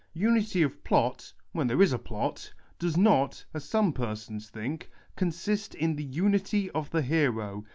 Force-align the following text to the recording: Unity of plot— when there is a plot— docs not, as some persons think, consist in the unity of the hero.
Unity 0.25 0.63
of 0.63 0.83
plot— 0.83 1.31
when 1.51 1.67
there 1.67 1.79
is 1.79 1.93
a 1.93 1.99
plot— 1.99 2.51
docs 2.79 2.97
not, 2.97 3.45
as 3.53 3.63
some 3.63 3.93
persons 3.93 4.49
think, 4.49 4.89
consist 5.15 5.75
in 5.75 5.95
the 5.95 6.03
unity 6.03 6.71
of 6.71 6.89
the 6.89 7.03
hero. 7.03 7.63